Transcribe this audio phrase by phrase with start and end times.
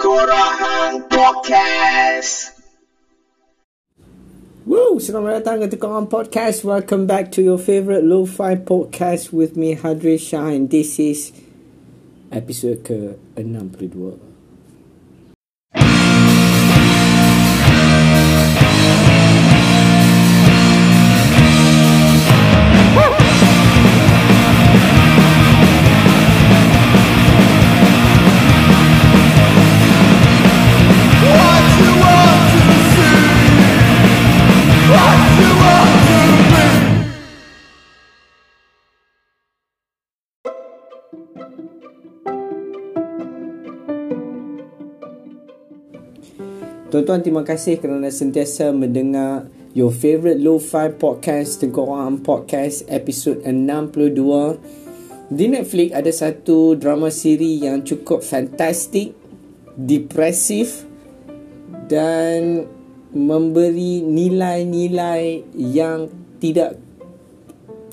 [0.00, 2.56] Tengkorak Podcast.
[4.64, 4.96] Woo!
[4.96, 6.64] Selamat datang ke Tukangan Podcast.
[6.64, 10.16] Welcome back to your favorite Lo-Fi Podcast with me, Hadri.
[10.32, 11.36] And this is
[12.32, 14.29] episode ke-62.
[46.90, 49.46] Tuan-tuan, terima kasih kerana sentiasa mendengar
[49.78, 54.58] your favorite Lo-Fi Podcast, Tengkorak Podcast, episod 62.
[55.30, 59.14] Di Netflix ada satu drama siri yang cukup fantastik,
[59.78, 60.82] depresif
[61.86, 62.66] dan
[63.14, 66.10] memberi nilai-nilai yang
[66.42, 66.74] tidak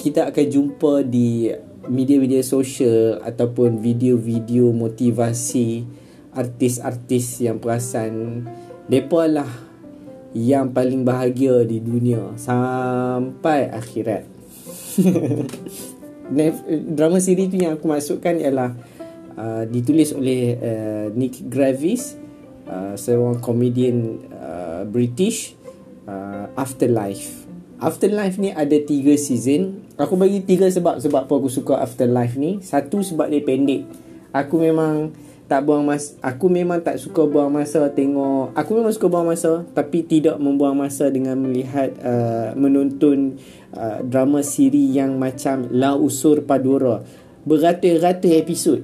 [0.01, 1.53] kita akan jumpa di
[1.85, 5.85] media-media sosial ataupun video-video motivasi
[6.33, 8.41] artis-artis yang perasan
[8.87, 9.51] mereka lah
[10.31, 14.23] yang paling bahagia di dunia sampai akhirat.
[16.95, 18.75] Drama siri tu yang aku masukkan ialah
[19.39, 22.19] uh, ditulis oleh uh, Nick Gravis
[22.67, 25.55] uh, seorang komedian uh, British
[26.07, 27.47] uh, Afterlife.
[27.77, 29.85] Afterlife ni ada tiga season.
[30.01, 32.59] Aku bagi tiga sebab sebab aku suka Afterlife ni.
[32.65, 33.85] Satu sebab dia pendek.
[34.33, 35.13] Aku memang
[35.47, 39.63] tak buang masa aku memang tak suka buang masa tengok aku memang suka buang masa
[39.71, 43.39] tapi tidak membuang masa dengan melihat uh, menonton
[43.71, 47.03] uh, drama siri yang macam La Usur Padura.
[47.47, 48.79] Beratus-ratus episod.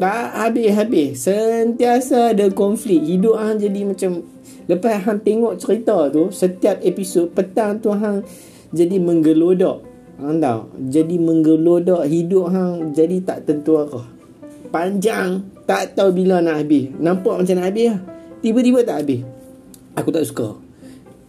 [0.00, 1.20] Tak habis-habis.
[1.20, 3.04] Sentiasa ada konflik.
[3.04, 4.24] Hidup hang jadi macam
[4.70, 8.22] lepas hang tengok cerita tu setiap episod petang tu hang
[8.70, 9.82] jadi menggelodak
[10.22, 14.19] hang tahu jadi menggelodak hidup hang jadi tak tentu arah
[14.70, 16.90] panjang tak tahu bila nak habis.
[16.98, 18.00] Nampak macam nak habis lah.
[18.40, 19.22] Tiba-tiba tak habis.
[19.94, 20.56] Aku tak suka.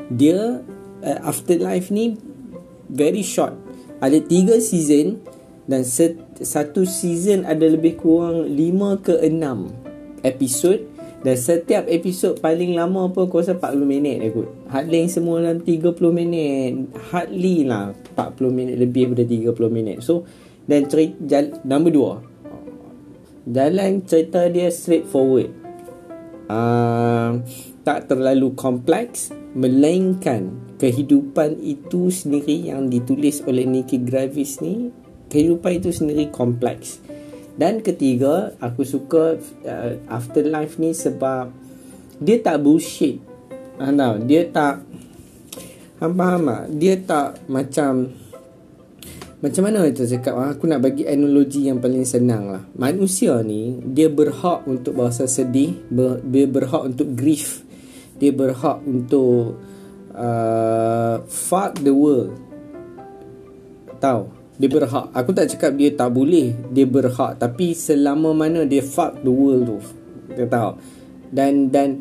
[0.09, 0.61] Dia
[1.03, 2.15] uh, afterlife ni
[2.89, 3.53] very short.
[4.01, 5.21] Ada tiga season
[5.69, 10.77] dan set, satu season ada lebih kurang 5 ke 6 episod
[11.21, 14.49] dan setiap episod paling lama pun aku rasa 40 minit dia kot.
[14.73, 16.97] Hardly semua dalam 30 minit.
[17.13, 19.97] Hardly lah 40 minit lebih daripada 30 minit.
[20.01, 20.25] So
[20.65, 22.30] dan cerita nombor 2
[23.49, 25.49] Jalan cerita dia straightforward.
[26.45, 27.41] Uh,
[27.81, 34.91] Tak terlalu kompleks Melainkan Kehidupan itu sendiri yang ditulis oleh Nicky Gravis ni
[35.31, 36.99] Kehidupan itu sendiri kompleks.
[37.57, 41.49] Dan ketiga Aku suka uh, Afterlife ni sebab
[42.21, 43.17] Dia tak bullshit.
[43.81, 44.85] Uh, tahu, Dia tak
[46.01, 46.63] Hang faham tak?
[46.81, 48.09] Dia tak macam
[49.41, 50.53] macam mana kita cakap ah?
[50.53, 52.61] Aku nak bagi analogi yang paling senang lah.
[52.77, 57.65] Manusia ni Dia berhak untuk berasa sedih ber, Dia berhak untuk grief
[58.21, 59.57] Dia berhak untuk
[60.13, 62.37] uh, Fuck the world.
[63.97, 64.29] Tahu?
[64.61, 65.09] Dia berhak.
[65.09, 67.41] Aku tak cakap dia tak boleh Dia berhak.
[67.41, 69.79] Tapi selama mana dia fuck the world tu?
[70.37, 70.77] Dia tahu.
[71.33, 71.97] Dan Dan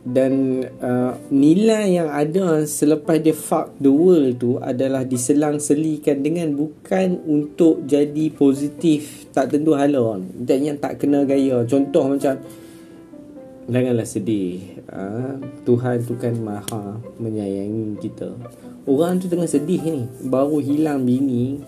[0.00, 7.20] dan uh, nilai yang ada selepas dia fuck the world tu adalah diselang-selikan dengan bukan
[7.28, 11.68] untuk jadi positif tak tentu hala dan yang tak kena gaya.
[11.68, 12.40] Contoh macam
[13.68, 15.36] janganlah sedih uh,
[15.68, 18.32] Tuhan tu kan maha menyayangi kita.
[18.88, 20.08] Orang tu tengah sedih ni.
[20.24, 21.60] Baru hilang bini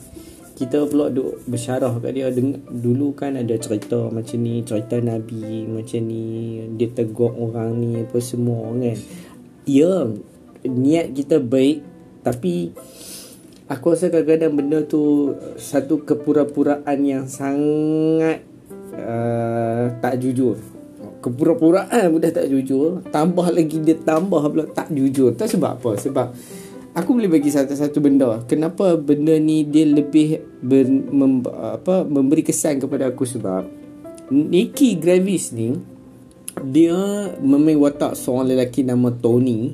[0.63, 2.31] kita pula duk bersyarah kat dia.
[2.71, 8.23] Dulu kan ada cerita macam ni cerita nabi macam ni dia tegur orang ni apa
[8.23, 8.99] semua kan.
[9.67, 10.07] Ya
[10.63, 11.83] niat kita baik
[12.23, 12.71] tapi
[13.67, 18.47] aku rasa kadang-kadang benda tu satu kepura-puraan yang sangat
[18.95, 20.55] uh, tak jujur.
[21.23, 25.35] Kepura-puraan pun dah tak jujur tambah lagi dia tambah pula tak jujur.
[25.35, 25.91] Tak sebab apa?
[25.99, 26.27] Sebab
[26.93, 28.45] aku boleh bagi satu-satu benda.
[28.45, 33.65] Kenapa benda ni dia lebih ber, mem, apa memberi kesan kepada aku sebab
[34.33, 35.77] Nicky Gravis ni
[36.61, 36.97] dia
[37.41, 39.73] memain watak seorang lelaki nama Tony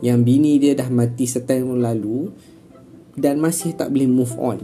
[0.00, 2.32] yang bini dia dah mati setahun lalu
[3.16, 4.58] dan masih tak boleh move on.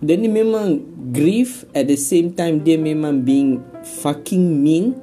[0.00, 0.80] Dan dia memang
[1.12, 4.96] grief at the same time dia memang being fucking mean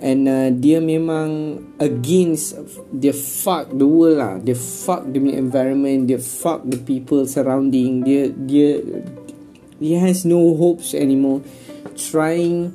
[0.00, 2.56] and uh, dia memang against
[2.88, 4.34] dia fuck the world lah.
[4.40, 8.02] Dia fuck the environment dia fuck the people surrounding.
[8.02, 8.80] Dia dia
[9.76, 11.44] he has no hopes anymore.
[11.94, 12.72] Trying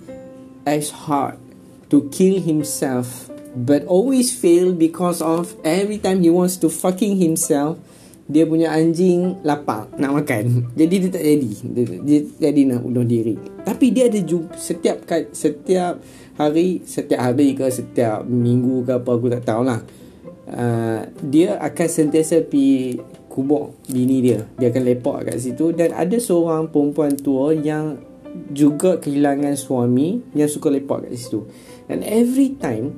[0.69, 1.41] as hard
[1.89, 7.77] to kill himself but always fail because of every time he wants to fucking himself
[8.25, 10.73] dia punya anjing lapar nak makan.
[10.73, 11.51] Jadi dia tak jadi.
[11.61, 12.19] Dia, dia
[12.49, 13.37] jadi nak bunuh diri.
[13.61, 16.01] Tapi dia ada jumpa setiap setiap
[16.41, 19.81] hari setiap hari ke setiap minggu ke apa aku tak tahulah.
[20.45, 22.97] Uh, dia akan sentiasa pi
[23.29, 24.49] kubur bini dia.
[24.57, 25.69] Dia akan lepak kat situ.
[25.77, 28.01] Dan ada seorang perempuan tua yang
[28.49, 31.45] juga kehilangan suami yang suka lepak kat situ.
[31.85, 32.97] Dan every time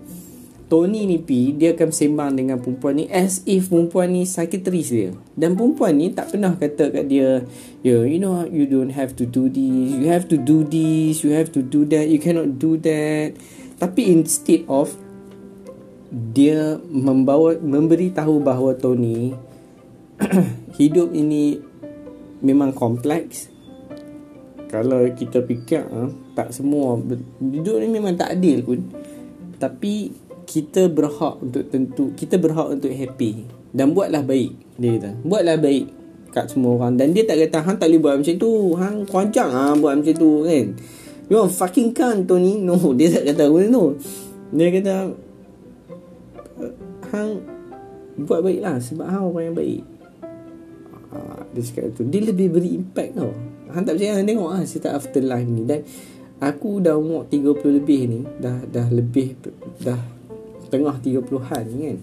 [0.68, 5.16] Tony ni pi dia akan sembang dengan perempuan ni as if perempuan ni psikiatris dia.
[5.32, 7.48] Dan perempuan ni tak pernah kata kat dia
[7.88, 11.32] yo you know you don't have to do this you have to do this you
[11.32, 13.40] have to do that you cannot do that.
[13.80, 14.92] Tapi instead of
[16.12, 19.32] dia membawa memberi tahu bahawa Tony
[20.80, 21.64] hidup ini
[22.44, 23.48] memang kompleks
[24.68, 27.00] kalau kita fikir ha, tak semua
[27.40, 28.84] hidup ni memang tak adil pun.
[29.56, 33.44] Tapi kita berhak untuk tentu kita berhak untuk happy.
[33.76, 34.80] Dan buatlah baik.
[34.80, 35.12] Dia kata.
[35.28, 35.86] Buatlah baik
[36.32, 36.96] kat semua orang.
[36.96, 38.52] Dan dia tak kata hang tak boleh buat macam tu.
[38.80, 40.66] Hang kuancang ah buat macam tu kan.
[41.28, 42.64] You fucking kan Tony.
[42.64, 43.86] No dia tak kata macam tu
[44.48, 45.12] dia kata
[47.12, 47.32] hang
[48.18, 49.84] buat baik lah sebab hang orang yang baik.
[51.12, 52.08] Ah, dia cakap tu.
[52.08, 53.36] Dia lebih beri impact tau.
[53.76, 55.68] Hang tak percaya hang tengok lah cerita afterlife ni.
[55.68, 55.84] Dan
[56.40, 59.36] aku dah umur 30 lebih ni dah dah lebih
[59.84, 60.17] dah
[60.68, 61.98] tengah 30-an kan.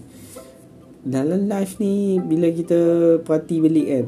[1.05, 2.79] Dalam live ni bila kita
[3.21, 4.05] perhati balik kan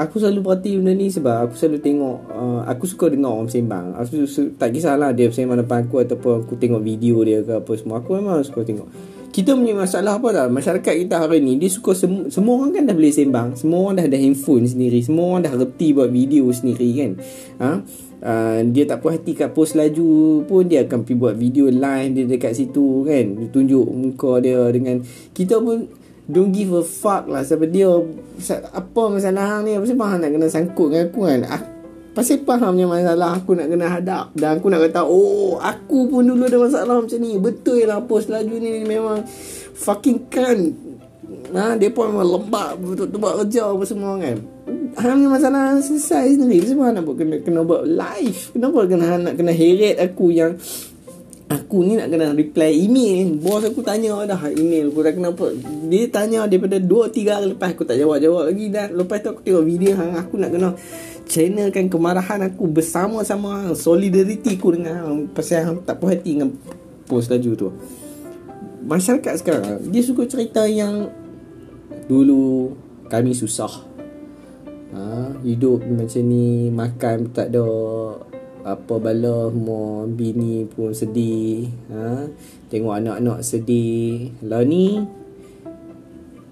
[0.00, 3.86] aku selalu perhati benda ni sebab aku selalu tengok uh, aku suka dengar orang sembang
[3.98, 7.72] aku su- tak kisahlah dia sembang depan aku ataupun aku tengok video dia ke apa
[7.76, 8.00] semua.
[8.00, 8.88] Aku memang suka tengok
[9.30, 12.82] kita punya masalah apa dah masyarakat kita hari ni dia suka sem- semua orang kan
[12.90, 13.54] dah boleh sembang.
[13.54, 14.98] Semua orang dah ada handphone sendiri.
[15.06, 17.12] Semua orang dah reti buat video sendiri kan?
[17.62, 17.70] Ha?
[18.20, 22.10] uh, dia tak puas hati kat post laju pun dia akan pergi buat video live
[22.12, 23.24] dia dekat situ kan?
[23.38, 25.00] Dia tunjuk muka dia dengan
[25.32, 25.88] kita pun
[26.30, 27.42] don't give a fuck lah.
[27.42, 27.88] Sebab dia
[28.70, 29.78] apa masalah hang ni?
[29.78, 31.40] Apa sebab hang nak kena sangkut dengan aku kan?
[31.48, 31.62] Ah,
[32.10, 34.34] Pasal faham punya masalah aku nak kena hadap.
[34.34, 37.38] Dan aku nak kata Oh aku pun dulu ada masalah macam ni.
[37.38, 39.22] Betul lah post laju ni memang
[39.78, 40.58] Fucking kan.
[41.54, 44.36] Ha, Dia pun memang lembab tu buat kerja apa semua kan.
[44.98, 46.66] Hang ni masalah selesai sendiri.
[46.66, 50.58] Sebab nak buat kena, kena buat live Kenapa kena nak kena heret aku yang
[51.50, 53.34] Aku ni nak kena reply email.
[53.42, 54.94] Bos aku tanya dah email.
[54.94, 55.50] Aku dah kenapa?
[55.90, 59.66] Dia tanya daripada 2-3 hari lepas Aku tak jawab-jawab lagi Dan lepas tu aku tengok
[59.66, 60.78] video hang Aku nak kena
[61.30, 65.30] channelkan kemarahan aku bersama-sama hang solidariti aku dengan hang.
[65.30, 66.50] Pasal hang tak puas hati dengan
[67.06, 67.68] post laju tu.
[68.82, 71.06] Masyarakat sekarang dia suka cerita yang
[72.10, 72.74] dulu
[73.06, 73.86] kami susah.
[74.90, 77.62] Ha, hidup macam ni makan tak ada
[78.60, 82.28] apa bala semua bini pun sedih ha,
[82.68, 84.32] tengok anak-anak sedih.
[84.44, 85.00] Lah ni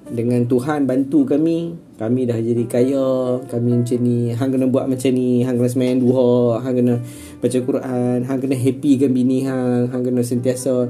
[0.09, 3.09] dengan Tuhan bantu kami kami dah jadi kaya.
[3.45, 6.95] Kami macam ni hang kena buat macam ni hang kena sembahyang duha hang kena
[7.39, 10.89] baca Quran hang kena happy kan bini hang hang kena sentiasa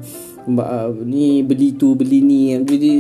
[1.03, 2.55] ni beli tu beli ni.
[2.63, 2.93] Jadi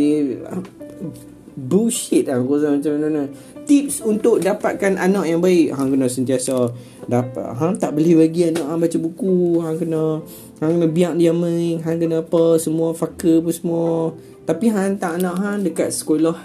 [1.59, 2.39] bullshit lah.
[2.39, 3.27] Aku rasa macam mana
[3.67, 5.75] tips untuk dapatkan anak yang baik.
[5.75, 6.71] Hang kena sentiasa
[7.11, 7.59] dapat.
[7.59, 9.59] Hang tak boleh bagi anak hang baca buku.
[9.59, 10.23] Hang kena
[10.63, 11.83] hang kena biar dia main.
[11.83, 14.15] Hang kena apa semua fakir apa semua.
[14.47, 16.39] Tapi hang tak anak hang dekat sekolah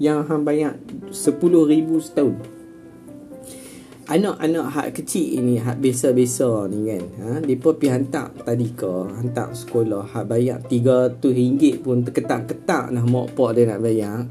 [0.00, 0.78] yang hang bayar
[1.10, 1.36] 10,000
[2.00, 2.62] setahun.
[4.02, 7.04] Anak-anak hak kecil ini hak biasa-biasa ni kan.
[7.22, 7.28] Ha?
[7.38, 13.30] Depa pi hantar tadi ke hantar sekolah hak bayar 300 ringgit pun terketak-ketak nah mak
[13.38, 14.26] pak dia nak bayar.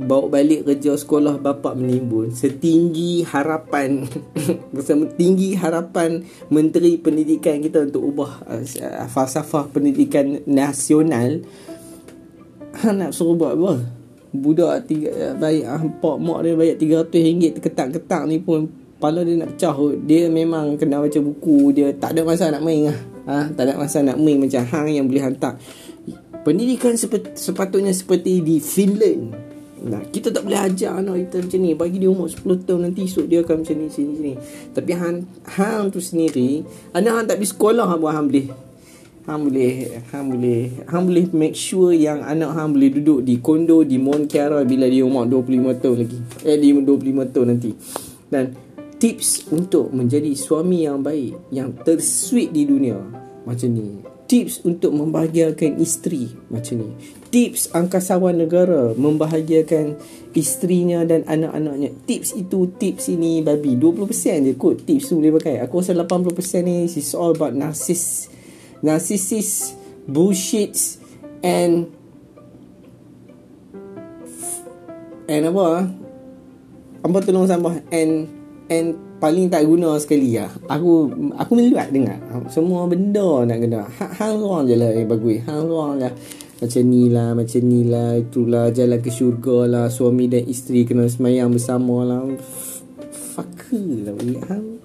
[0.00, 4.08] Bawa balik kerja sekolah bapa menimbun setinggi harapan
[4.74, 8.64] bersama tinggi harapan menteri pendidikan kita untuk ubah uh,
[9.12, 11.44] falsafah pendidikan nasional
[12.96, 13.72] nak suruh buat apa?
[14.30, 19.34] budak tiga, bayar ah, pak mak dia bayar 300 ringgit ketak-ketak ni pun kepala dia
[19.42, 19.74] nak pecah
[20.06, 23.36] dia memang kena baca buku dia tak ada masa nak main lah ha?
[23.50, 25.58] tak ada masa nak main macam hang yang boleh hantar
[26.46, 26.94] pendidikan
[27.34, 29.49] sepatutnya seperti di Finland
[29.80, 31.70] nah kita tak boleh ajar anak kita macam ni.
[31.72, 34.34] Bagi dia umur 10 tahun nanti esok dia akan macam ni sini sini.
[34.76, 35.18] Tapi hang
[35.56, 38.46] hang tu sendiri anak hang tak pergi sekolah buat hang boleh.
[39.28, 39.72] Hang boleh
[40.10, 44.28] hang boleh hang boleh make sure yang anak hang boleh duduk di kondo di Mount
[44.28, 46.18] Kiara bila dia umur 25 tahun lagi.
[46.44, 47.70] Eh dia umur 25 tahun nanti.
[48.30, 48.44] Dan
[49.00, 53.00] tips untuk menjadi suami yang baik yang tersweet di dunia
[53.48, 56.88] macam ni tips untuk membahagiakan isteri macam ni.
[57.34, 59.98] Tips angkasawan negara membahagiakan
[60.38, 61.90] isterinya dan anak-anaknya.
[62.06, 63.74] Tips itu tips ini babi.
[63.74, 65.58] 20% je kot tips tu boleh pakai.
[65.66, 68.30] Aku rasa 80% ni is all about narcissist
[68.86, 69.74] narcissist
[70.06, 71.02] bullshits
[71.42, 71.90] and
[75.26, 75.84] and apa ah?
[77.02, 78.30] apa tolong sambah and
[78.70, 80.48] and paling tak guna sekali lah.
[80.66, 82.16] Aku aku meluat dengar.
[82.48, 83.84] Semua benda nak kena.
[84.16, 85.44] Hang luar je lah yang bagus.
[85.44, 86.12] Hang luar lah.
[86.60, 88.16] Macam ni lah macam ni lah.
[88.16, 89.86] Itulah jalan ke syurga lah.
[89.92, 92.24] Suami dan isteri kena semayang bersama lah.
[93.36, 94.16] Fucker lah.
[94.48, 94.80] Hang.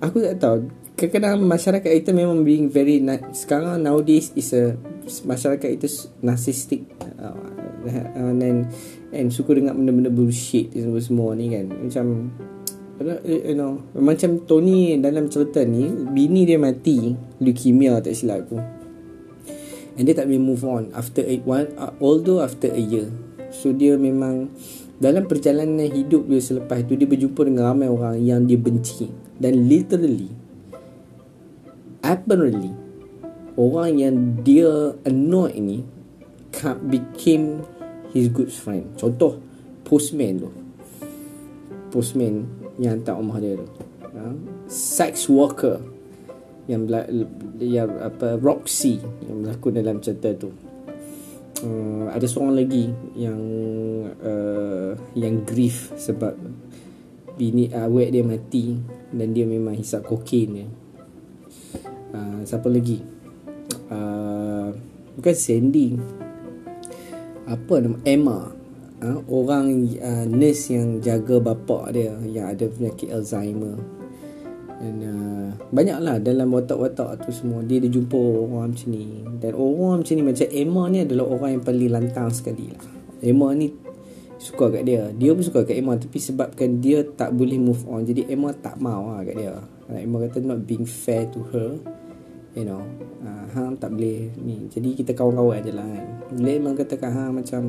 [0.00, 0.58] Aku tak tahu.
[0.94, 4.76] Kadang-kadang masyarakat kita memang being very na- sekarang nowadays is a
[5.24, 5.88] masyarakat itu
[6.20, 6.86] narcissistic.
[7.16, 7.32] Uh,
[8.20, 8.68] and
[9.10, 11.72] and suka dengar benda-benda bullshit semua semua ni kan.
[11.72, 12.28] Macam
[13.00, 18.60] you know macam Tony dalam cerita ni bini dia mati leukemia tak silap aku
[19.96, 23.08] and dia tak boleh move on after eight one uh, although after a year
[23.48, 24.52] so dia memang
[25.00, 29.08] dalam perjalanan hidup dia selepas itu dia berjumpa dengan ramai orang yang dia benci
[29.40, 30.28] dan literally
[32.04, 32.76] apparently
[33.56, 34.14] orang yang
[34.44, 35.78] dia annoy ni
[36.88, 37.64] became
[38.12, 38.86] his good friend.
[38.98, 39.38] Contoh
[39.86, 40.50] postman tu.
[41.90, 43.68] Postman yang hantar rumah dia tu.
[44.16, 44.24] Ha?
[44.66, 45.78] Sex worker
[46.64, 46.88] yang
[47.60, 50.50] yang apa Roxy yang berlakon dalam cerita tu.
[51.60, 53.40] Uh, ada seorang lagi yang
[54.24, 56.32] uh, yang grief sebab
[57.36, 58.80] bini awet dia mati
[59.12, 60.68] dan dia memang hisap kokain dia.
[62.16, 63.04] Uh, siapa lagi?
[63.92, 64.72] Uh,
[65.20, 66.00] bukan Sandy
[67.50, 68.59] apa nama Emma
[69.00, 69.10] ha?
[69.28, 73.76] orang uh, nurse yang jaga bapa dia yang ada penyakit Alzheimer.
[74.80, 77.60] Dan uh, banyaklah dalam watak-watak tu semua.
[77.60, 79.20] Dia ada jumpa orang macam ni.
[79.40, 82.80] Dan orang macam ni macam Emma ni adalah orang yang paling lantang sekali lah.
[83.20, 83.68] Emma ni
[84.40, 85.12] suka kat dia.
[85.12, 88.08] Dia pun suka kat Emma tapi sebabkan dia tak boleh move on.
[88.08, 89.60] Jadi Emma tak mau lah kat dia.
[89.90, 91.76] Emma kata not being fair to her
[92.54, 92.82] you know
[93.22, 94.66] uh, hang tak boleh ni.
[94.70, 96.06] Jadi kita kawan-kawan je lah kan.
[96.34, 97.62] Boleh memang katakan hang macam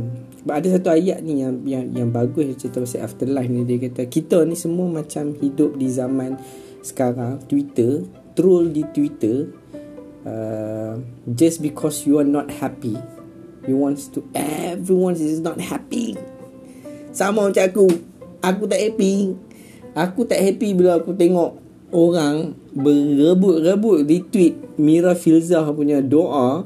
[0.49, 3.61] ada satu ayat ni yang yang, yang bagus cerita pasal afterlife ni.
[3.65, 6.37] Dia kata kita ni semua macam hidup di zaman
[6.81, 9.51] sekarang Twitter troll di Twitter
[10.25, 10.97] uh,
[11.29, 12.97] just because you are not happy.
[13.69, 16.17] You want to everyone is not happy.
[17.13, 17.87] Sama macam aku.
[18.41, 19.37] Aku tak happy.
[19.93, 21.61] Aku tak happy bila aku tengok
[21.91, 26.65] orang berebut-rebut retweet Mira Filzah punya doa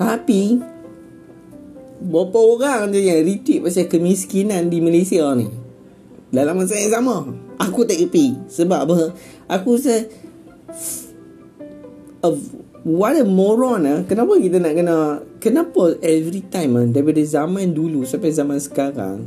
[0.00, 0.56] tapi
[2.00, 5.48] berapa orang je yang retweet pasal kemiskinan di Malaysia ni?
[6.32, 7.28] Dalam masa yang sama
[7.60, 8.96] aku tak happy sebab apa?
[9.52, 10.08] Aku rasa
[12.24, 12.40] of
[12.84, 14.00] what a moron ah.
[14.04, 14.96] Kenapa kita nak kena
[15.40, 19.24] kenapa every time ah, daripada zaman dulu sampai zaman sekarang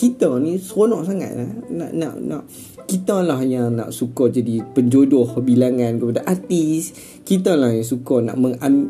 [0.00, 1.50] kita ni seronok sangat lah.
[1.68, 2.42] nak nak nak
[2.90, 6.90] kita lah yang nak suka jadi penjodoh bilangan kepada artis.
[7.22, 8.34] Kita lah yang suka nak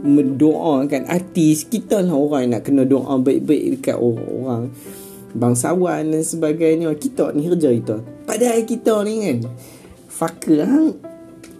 [0.01, 1.69] mendoakan artis.
[1.69, 4.73] Kita lah orang yang nak kena doa baik-baik dekat orang
[5.37, 6.89] bangsawan dan sebagainya.
[6.97, 9.39] Kita ni kerja itu padahal kita ni kan
[10.09, 10.65] fucker.
[10.65, 10.97] Hang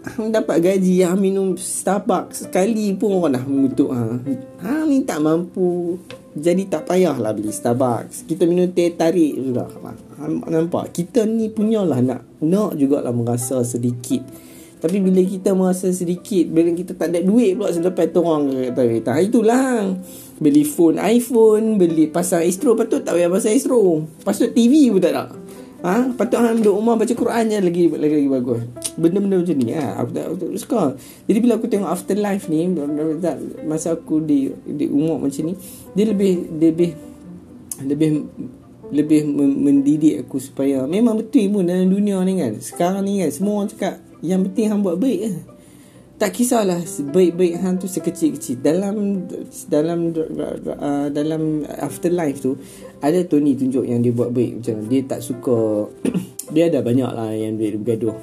[0.01, 4.25] hang dapat gaji hang minum Starbucks sekali pun orang dah mengutuk hang.
[4.65, 8.23] Hang ni tak mampu jadi tak payahlah beli Starbucks.
[8.23, 9.67] Kita minum teh tarik sudah
[10.47, 10.95] Nampak?
[10.95, 14.23] Kita ni punyalah nak Nak jugalah merasa sedikit.
[14.81, 19.13] Tapi bila kita merasa sedikit Bila kita tak ada duit pula Selepas tu orang kata
[19.21, 19.93] Itulah
[20.41, 22.73] Beli phone iPhone Beli pasang Astro.
[22.73, 24.09] Patut tak payah pasang Astro?
[24.25, 25.29] Pasal TV pun tak ada
[25.81, 26.13] Ha?
[26.13, 28.61] Patut hang duduk rumah baca Quran je lagi lagi lagi bagus.
[29.01, 29.97] Benda-benda macam ni ha?
[29.97, 30.83] aku tak aku tak suka.
[31.25, 32.69] Jadi bila aku tengok afterlife ni
[33.65, 35.53] masa aku di di umur macam ni,
[35.97, 36.91] dia lebih dia lebih
[37.81, 38.09] lebih
[38.91, 42.53] lebih mendidik aku supaya memang betul pun dalam dunia ni kan.
[42.61, 45.60] Sekarang ni kan semua orang cakap yang penting hang buat baik lah
[46.21, 46.77] tak kisahlah
[47.09, 48.61] baik-baik hang tu sekecil-kecil.
[48.61, 49.25] Dalam
[49.65, 52.53] dalam uh, dalam afterlife tu
[53.01, 55.89] ada Tony tunjuk yang dia buat baik macam dia tak suka
[56.53, 58.13] dia ada banyak lah yang dia bergaduh.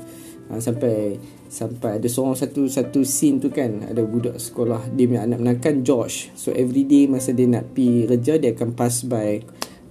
[0.47, 1.19] Uh, sampai
[1.51, 5.81] sampai ada seorang satu satu scene tu kan ada budak sekolah dia punya anak menakan
[5.81, 9.41] George so every day masa dia nak pi kerja dia akan pass by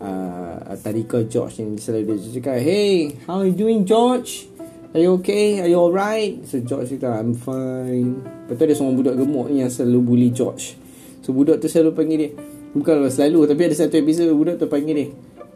[0.01, 4.49] uh, tadika George yang selalu dia cakap hey how you doing George
[4.95, 5.59] Are you okay?
[5.59, 6.39] Are you alright?
[6.47, 8.23] So George cakap I'm fine.
[8.47, 10.79] Lepas tu ada seorang budak gemuk ni Yang selalu bully George.
[11.25, 12.31] So budak tu selalu panggil dia.
[12.75, 15.07] Bukan selalu Tapi ada satu episod Budak tu panggil dia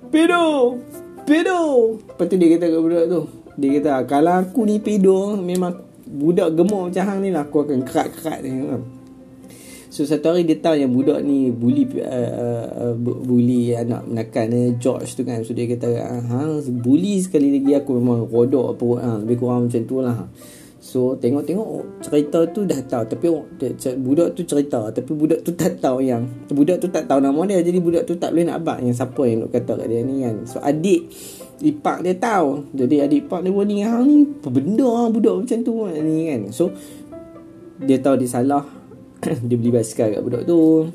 [0.09, 0.79] Pedo!
[1.27, 1.59] Pedo!
[2.01, 3.21] Lepas tu dia kata kat budak tu
[3.59, 7.85] Dia kata Kalau aku ni pedo Memang Budak gemuk macam hang ni lah Aku akan
[7.85, 8.51] kerat-kerat ni
[9.91, 14.71] So satu hari dia tahu yang budak ni bully uh, uh, bully anak menakan uh,
[14.79, 15.43] George tu kan.
[15.43, 15.91] So dia kata
[16.31, 20.31] ha bully sekali lagi aku memang rodok apa ha, lebih kurang macam tu lah.
[20.79, 25.43] So tengok-tengok oh, cerita tu dah tahu tapi oh, dia- budak tu cerita tapi budak
[25.43, 28.47] tu tak tahu yang budak tu tak tahu nama dia jadi budak tu tak boleh
[28.47, 30.47] nak abang yang siapa yang nak kata kat dia ni kan.
[30.47, 31.11] So adik
[31.59, 32.63] ipak dia tahu.
[32.71, 36.41] Jadi adik ipak dia warning hang ni benda ah budak macam tu ni kan.
[36.55, 36.71] So
[37.83, 38.80] dia tahu dia salah
[39.47, 40.89] dia beli basikal kat budak tu.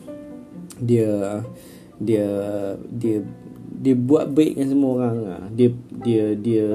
[0.83, 1.41] Dia
[1.97, 2.27] dia
[2.93, 3.25] dia
[3.77, 5.45] dia buat baik dengan semua orang ah.
[5.53, 5.69] dia
[6.05, 6.67] dia dia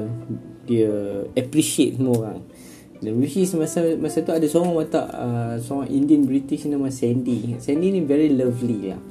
[0.66, 0.92] dia
[1.36, 2.40] appreciate semua orang.
[3.02, 7.58] Dan which is masa masa tu ada seorang watak uh, seorang Indian British nama Sandy.
[7.58, 9.02] Sandy ni very lovely lah.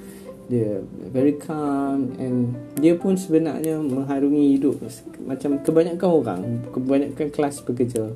[0.48, 4.80] Dia very calm and dia pun sebenarnya mengharungi hidup.
[5.28, 8.16] Macam kebanyakan orang kebanyakan kelas pekerja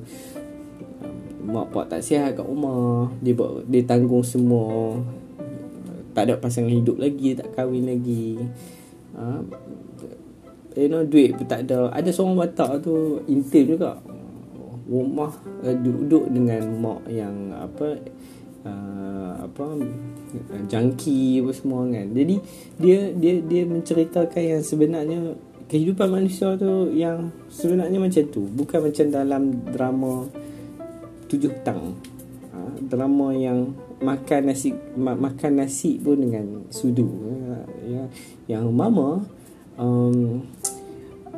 [1.46, 3.08] mak pak tak sihat kat rumah.
[3.22, 4.98] Dia buat dia tanggung semua.
[6.12, 8.40] Tak ada pasangan hidup lagi tak kahwin lagi.
[9.16, 9.40] Ha,
[10.76, 11.88] you know duit pun tak ada.
[11.94, 14.00] Ada seorang watak tu intim juga.
[14.86, 15.32] Rumah
[15.66, 17.98] uh, duduk dengan mak yang apa
[18.62, 22.06] uh, apa uh, junkie apa semua kan.
[22.12, 22.36] Jadi
[22.78, 25.18] dia dia dia menceritakan yang sebenarnya
[25.66, 28.46] kehidupan manusia tu yang sebenarnya macam tu.
[28.46, 29.42] Bukan macam dalam
[29.74, 30.30] drama
[31.26, 31.98] tujuh tang
[32.54, 37.06] ha, drama yang makan nasi ma- makan nasi pun dengan sudu.
[37.06, 37.56] Ha,
[37.86, 38.04] ya.
[38.46, 39.24] Yang mama
[39.80, 40.44] um,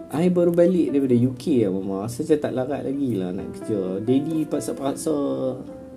[0.08, 2.08] I baru balik daripada UK lah mama.
[2.08, 4.00] Rasa saya tak larat lagi lah nak kerja.
[4.00, 5.18] Daddy paksa-paksa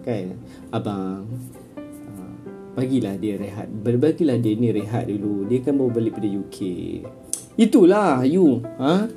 [0.04, 0.36] kan?
[0.76, 1.32] Abang.
[1.80, 2.36] Uh,
[2.76, 3.72] Bagilah dia rehat.
[3.72, 5.48] Bagilah dia ni rehat dulu.
[5.48, 6.60] Dia kan baru balik pada UK
[7.56, 8.64] Itulah you.
[8.80, 9.08] Ha?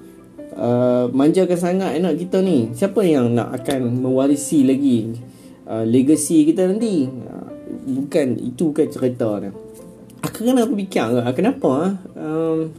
[0.54, 5.10] Uh, manjakan sangat anak kita ni Siapa yang nak akan mewarisi lagi
[5.66, 7.50] uh, Legacy kita nanti uh,
[7.90, 9.50] Bukan Itu bukan cerita dia
[10.22, 12.70] Aku kan aku fikir Kenapa um,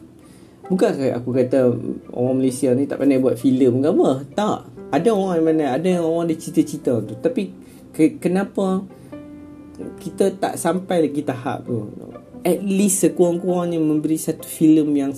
[0.65, 1.77] Bukan aku kata
[2.09, 4.09] orang Malaysia ni tak pandai buat filem ke apa.
[4.33, 4.59] Tak.
[4.89, 7.13] Ada orang yang mana ada yang orang dia cita-cita tu.
[7.21, 7.53] Tapi
[7.93, 8.81] ke, kenapa
[10.01, 11.85] kita tak sampai lagi tahap tu.
[12.41, 15.13] At least sekurang-kurangnya memberi satu filem yang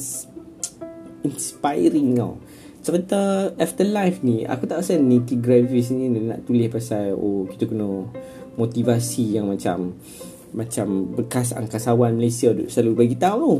[1.31, 2.39] inspiring tau.
[2.83, 7.67] Cerita Afterlife ni aku tak rasa Nicky Gravis ni dia nak tulis pasal oh kita
[7.67, 8.07] kena
[8.55, 9.99] motivasi yang macam
[10.55, 13.55] macam bekas angkasawan Malaysia duk selalu bagi tahu tu.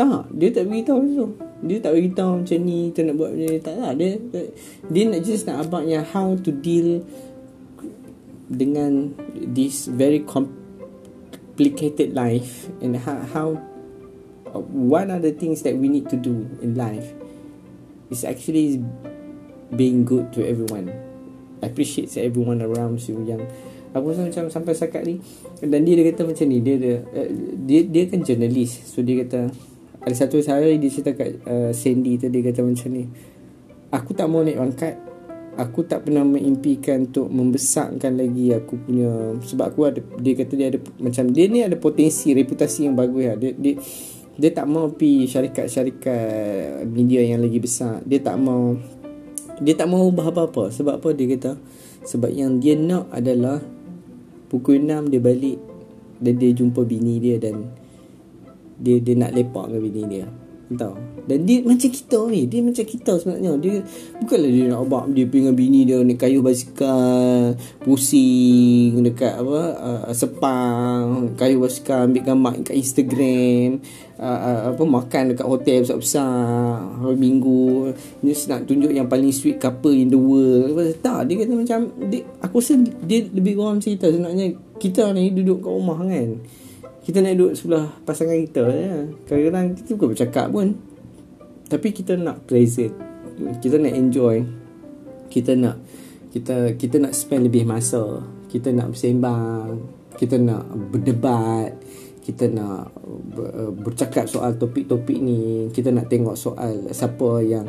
[0.00, 1.26] Tak, dia tak bagi tahu tu.
[1.60, 3.60] Dia tak bagi tahu macam ni, kita nak buat macam ni.
[3.60, 3.92] Tak lah.
[3.92, 4.10] Dia,
[4.88, 7.04] dia nak just nak abangnya how to deal
[8.48, 13.48] dengan this very complicated life and how, how
[14.58, 17.14] one of the things that we need to do in life
[18.10, 18.82] is actually
[19.74, 20.90] being good to everyone.
[21.62, 23.44] Appreciate everyone around you yang
[23.90, 25.18] aku rasa macam sampai sakat ni
[25.62, 26.96] dan dia, dia kata macam ni dia dia,
[27.58, 29.50] dia dia kan jurnalis so dia kata
[30.00, 33.04] ada satu hari dia cerita kat uh, Sandy tu dia kata macam ni
[33.90, 34.94] aku tak mau naik pangkat
[35.58, 40.66] aku tak pernah mengimpikan untuk membesarkan lagi aku punya sebab aku ada dia kata dia
[40.70, 43.36] ada macam dia ni ada potensi reputasi yang bagus lah.
[43.36, 43.74] dia dia
[44.40, 48.00] dia tak mau pi syarikat-syarikat media yang lagi besar.
[48.08, 48.72] Dia tak mau
[49.60, 50.72] dia tak mau ubah apa-apa.
[50.72, 51.12] Sebab apa?
[51.12, 51.52] Dia kata
[52.08, 53.60] sebab yang dia nak adalah
[54.48, 55.58] pukul 6 dia balik
[56.16, 57.68] dan dia jumpa bini dia dan
[58.80, 60.26] dia dia nak lepak dengan bini dia
[60.78, 60.94] tahu
[61.30, 63.52] dan dia macam kita ni dia macam kita sebenarnya.
[63.62, 63.74] Dia
[64.18, 67.54] bukanlah dia nak abang dia pergi dengan bini dia naik kayu basikal
[67.86, 73.78] pusing dekat apa uh, sepang kayu basikal ambil gambar kat Instagram
[74.18, 76.30] uh, uh, apa makan dekat hotel besar-besar
[76.98, 77.94] hari minggu.
[78.26, 80.74] Dia nak tunjuk yang paling sweet couple in the world.
[80.98, 81.80] Tak dia kata macam
[82.10, 82.74] dia, aku rasa
[83.06, 84.58] dia lebih kurang cerita sebenarnya.
[84.80, 86.40] Kita ni duduk kat rumah kan
[87.10, 88.94] kita nak duduk sebelah pasangan kita ya.
[89.26, 90.78] Kadang-kadang kita bukan bercakap pun.
[91.66, 92.94] Tapi kita nak pleasant
[93.58, 94.46] Kita nak enjoy.
[95.26, 95.82] Kita nak
[96.30, 98.22] kita kita nak spend lebih masa.
[98.46, 99.82] Kita nak bersembang.
[100.14, 101.82] Kita nak berdebat.
[102.22, 102.94] Kita nak
[103.34, 105.66] ber, bercakap soal topik-topik ni.
[105.74, 107.66] Kita nak tengok soal siapa yang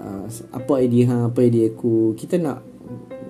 [0.00, 0.24] uh,
[0.56, 2.16] Apa idea hang, apa idea aku.
[2.16, 2.64] Kita nak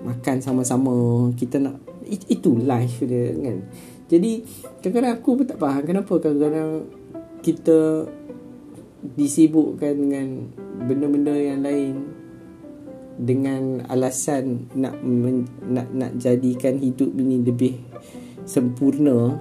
[0.07, 1.27] makan sama-sama.
[1.35, 3.59] Kita nak it, Itu life dia kan
[4.09, 4.41] jadi
[4.81, 6.89] kadang-kadang aku pun tak faham kenapa kadang-kadang
[7.45, 8.09] kita
[9.15, 10.27] disibukkan dengan
[10.83, 11.95] benda-benda yang lain
[13.19, 17.75] dengan alasan nak men, nak nak jadikan hidup ini lebih
[18.47, 19.39] sempurna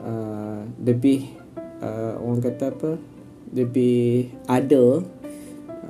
[0.00, 1.28] uh, lebih
[1.84, 2.92] uh, orang kata apa?
[3.52, 5.04] Lebih ada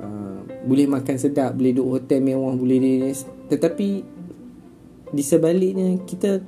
[0.03, 3.11] uh, boleh makan sedap boleh duduk hotel mewah boleh ni
[3.47, 4.03] tetapi
[5.07, 6.43] di sebaliknya kita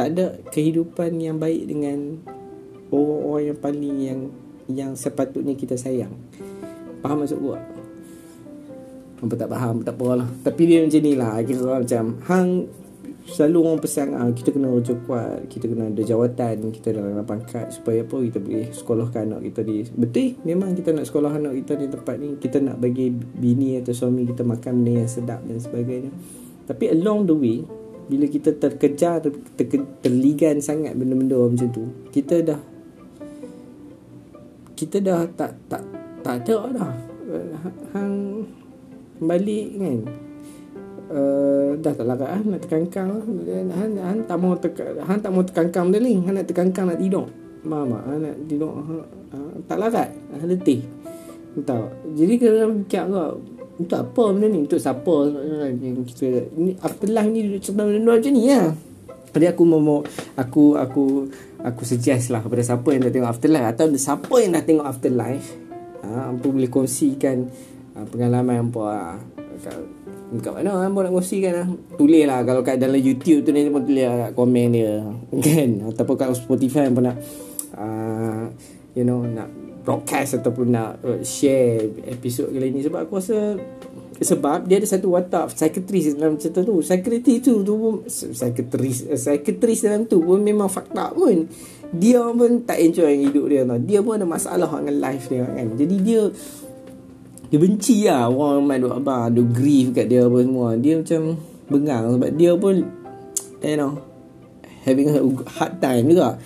[0.00, 2.24] tak ada kehidupan yang baik dengan
[2.88, 4.20] orang-orang yang paling yang
[4.72, 6.16] yang sepatutnya kita sayang.
[7.04, 7.60] Faham maksud gua?
[9.20, 9.84] Hampa tak faham?
[9.84, 10.28] Tak apa lah.
[10.40, 11.36] Tapi dia macam ni lah.
[11.44, 12.50] Kira macam Hang
[13.20, 17.68] Selalu orang pesan ah, Kita kena roja kuat Kita kena ada jawatan Kita ada pangkat
[17.68, 21.72] Supaya apa Kita boleh sekolahkan anak kita di Betul Memang kita nak sekolah anak kita
[21.78, 22.40] di tempat ni.
[22.40, 26.10] Kita nak bagi bini atau suami kita makan benda yang sedap dan sebagainya.
[26.64, 27.60] Tapi along the way
[28.10, 32.60] Bila kita terkejar ter, ter, Terligan sangat benda-benda macam tu Kita dah
[34.74, 36.92] Kita dah tak tak tak ada dah.
[37.96, 38.44] Hang
[39.20, 39.98] balik kan?
[41.10, 43.10] Uh, dah tak larat ah nak terkangkang.
[43.50, 46.22] Han, han tak mau teka, han tak mau terkangkang dah ni.
[46.22, 47.26] Han nak terkangkang nak tidur.
[47.66, 49.02] Mama han nak tidur han,
[49.34, 50.86] uh, tak larat han letih.
[51.50, 51.90] Entah.
[52.14, 53.30] Jadi kalau fikir agak
[53.80, 55.14] untuk apa benda ni untuk siapa
[56.04, 56.26] kita
[56.60, 58.76] ni afterlife ni cerita benda macam ni lah
[59.30, 60.02] jadi aku mau
[60.36, 61.04] aku aku
[61.62, 65.48] aku suggest lah kepada siapa yang dah tengok afterlife atau siapa yang dah tengok afterlife
[66.04, 67.46] ha, apa boleh kongsikan
[67.96, 69.16] uh, pengalaman hampa lah.
[69.60, 69.76] Kat,
[70.40, 71.66] kat mana hampa nak kongsikan lah.
[71.94, 74.94] Tulis lah kalau kat dalam YouTube tu ni pun tulis lah kat komen dia.
[75.46, 75.70] Kan?
[75.92, 77.16] Ataupun kat Spotify hampa nak
[77.76, 78.48] uh,
[78.96, 79.48] you know nak
[79.90, 82.86] broadcast ataupun nak uh, share episod kali ni.
[82.86, 83.58] Sebab aku rasa
[84.22, 86.78] sebab dia ada satu watak psychiatrist dalam cerita tu.
[86.78, 91.50] Psychiatrist tu tu pun psychiatrist uh, psychiatrist dalam tu pun memang fakta pun.
[91.90, 93.82] Dia pun tak enjoy hidup dia tau.
[93.82, 95.66] dia pun ada masalah dengan life dia kan.
[95.74, 96.22] Jadi dia
[97.50, 100.78] dia benci lah orang ramai duk abang duk grief kat dia apa semua.
[100.78, 101.22] Dia macam
[101.66, 102.74] bengang sebab dia pun
[103.66, 103.98] you know
[104.86, 105.20] having a
[105.58, 106.38] hard time juga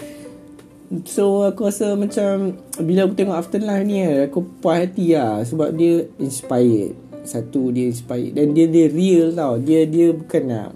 [1.09, 5.41] So aku rasa macam Bila aku tengok Afterlife ni Aku puas hati lah.
[5.43, 6.93] Sebab dia inspired.
[7.25, 8.37] Satu dia inspired.
[8.37, 9.57] Dan dia dia real tau.
[9.57, 10.71] Dia dia bukan nak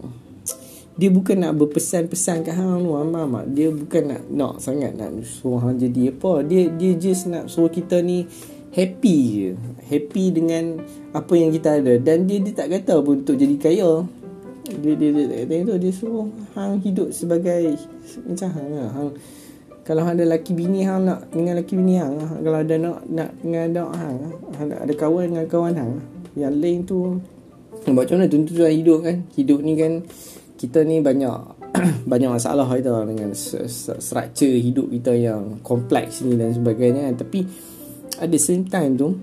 [0.96, 5.60] Dia bukan nak berpesan-pesan kat hang tu tak Dia bukan nak Nak sangat nak Suruh
[5.60, 6.32] hang jadi apa.
[6.40, 8.24] Dia dia just nak suruh kita ni
[8.72, 9.50] Happy je.
[9.92, 10.80] Happy dengan
[11.12, 12.00] Apa yang kita ada.
[12.00, 14.08] Dan dia dia tak kata pun Untuk jadi kaya.
[14.68, 17.76] Dia dia dia, dia, dia, dia, dia suruh hang hidup sebagai
[18.24, 18.88] macam hang lah.
[18.92, 19.12] Hang
[19.88, 23.64] kalau ada laki bini hang nak dengan laki bini hang kalau ada nak nak dengan
[23.72, 24.16] anak hang
[24.84, 25.92] ada kawan dengan kawan hang
[26.36, 27.16] yang lain tu
[27.86, 29.16] macam mana tuntutan hidup kan?
[29.32, 30.02] Hidup ni kan
[30.58, 31.36] kita ni banyak
[32.10, 37.14] banyak masalah kita dengan structure hidup kita yang kompleks ni dan sebagainya.
[37.14, 37.46] Tapi
[38.18, 39.14] at the same time tu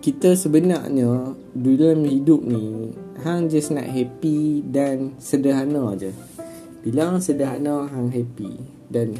[0.00, 2.88] kita sebenarnya dalam hidup ni
[3.20, 6.08] hang just nak happy dan sederhana aja
[6.80, 9.16] bila sederhana hang happy dan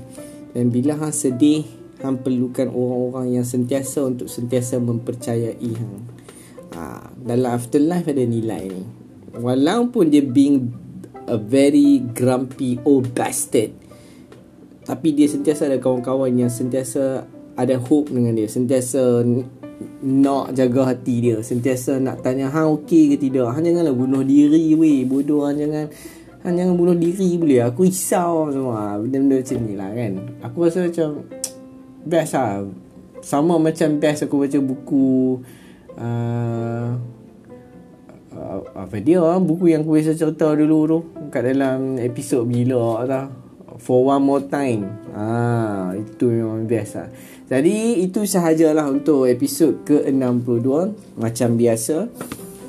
[0.50, 1.64] dan bila hang sedih
[2.02, 6.02] hang perlukan orang-orang yang sentiasa untuk sentiasa mempercayai hang.
[6.70, 8.84] Ha, dalam afterlife ada nilai ni.
[9.30, 10.70] Walaupun dia being
[11.30, 13.70] a very grumpy old bastard
[14.90, 17.22] tapi dia sentiasa ada kawan-kawan yang sentiasa
[17.54, 19.22] ada hope dengan dia sentiasa
[20.02, 23.54] nak jaga hati dia sentiasa nak tanya hang okey ke tidak?
[23.54, 25.86] Hang janganlah bunuh diri weh bodoh hang jangan
[26.40, 27.68] Han jangan bunuh diri boleh.
[27.68, 28.96] Aku risau semua.
[28.96, 30.12] Benda-benda macam ni lah kan.
[30.40, 31.08] Aku rasa macam
[32.00, 32.64] Best lah.
[33.20, 35.36] Sama macam best aku baca buku
[36.00, 36.96] uh,
[38.32, 39.20] uh, Apa dia?
[39.20, 40.98] Lah Buku yang aku biasa cerita dulu tu
[41.28, 43.28] Kat dalam episod bila tau.
[43.80, 44.88] For one more time.
[45.12, 47.08] Ah, Itu memang best lah.
[47.52, 50.68] Jadi itu sahajalah untuk episod ke-62.
[51.20, 52.08] Macam biasa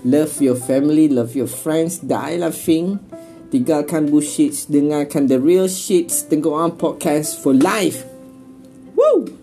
[0.04, 3.00] Love your family Love your friends Die laughing
[3.52, 6.08] Tinggalkan bullshit, dengarkan the real shit.
[6.32, 8.08] Tengok Orang podcast for life.
[8.96, 9.41] Woo!